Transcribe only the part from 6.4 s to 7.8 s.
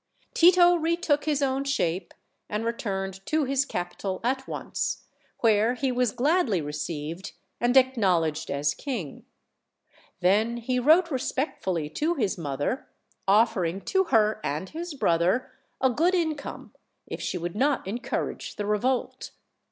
received and